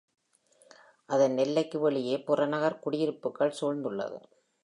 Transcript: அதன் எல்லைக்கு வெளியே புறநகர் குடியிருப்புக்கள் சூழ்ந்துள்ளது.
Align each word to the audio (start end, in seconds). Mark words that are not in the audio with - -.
அதன் 1.09 1.37
எல்லைக்கு 1.37 1.79
வெளியே 1.79 2.15
புறநகர் 2.19 2.79
குடியிருப்புக்கள் 2.79 3.57
சூழ்ந்துள்ளது. 3.61 4.19